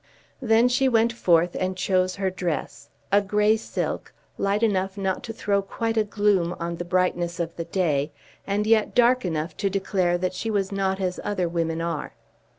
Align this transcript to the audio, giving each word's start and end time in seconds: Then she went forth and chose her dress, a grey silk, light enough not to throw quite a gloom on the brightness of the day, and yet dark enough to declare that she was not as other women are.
Then 0.41 0.67
she 0.67 0.89
went 0.89 1.13
forth 1.13 1.55
and 1.59 1.77
chose 1.77 2.15
her 2.15 2.31
dress, 2.31 2.89
a 3.11 3.21
grey 3.21 3.55
silk, 3.55 4.13
light 4.35 4.63
enough 4.63 4.97
not 4.97 5.21
to 5.25 5.31
throw 5.31 5.61
quite 5.61 5.95
a 5.95 6.03
gloom 6.03 6.55
on 6.59 6.77
the 6.77 6.83
brightness 6.83 7.39
of 7.39 7.55
the 7.55 7.65
day, 7.65 8.11
and 8.47 8.65
yet 8.65 8.95
dark 8.95 9.25
enough 9.25 9.55
to 9.57 9.69
declare 9.69 10.17
that 10.17 10.33
she 10.33 10.49
was 10.49 10.71
not 10.71 10.99
as 10.99 11.19
other 11.23 11.47
women 11.47 11.81
are. 11.81 12.15